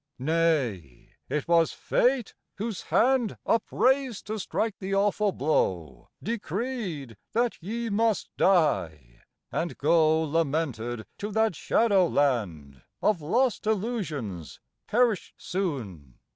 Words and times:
Nay, 0.17 1.11
it 1.29 1.47
was 1.47 1.73
fate 1.73 2.33
whose 2.55 2.81
hand 2.85 3.37
Upraised 3.45 4.25
to 4.25 4.39
strike 4.39 4.79
the 4.79 4.95
awful 4.95 5.31
blow 5.31 6.09
Decreed 6.23 7.17
that 7.33 7.61
ye 7.61 7.87
must 7.91 8.31
die, 8.35 9.21
and 9.51 9.77
go 9.77 10.23
Lamented 10.23 11.05
to 11.19 11.29
that 11.33 11.55
shadow 11.55 12.07
land 12.07 12.81
Of 13.03 13.21
lost 13.21 13.67
illusions 13.67 14.59
perished 14.87 15.35
soon! 15.37 16.17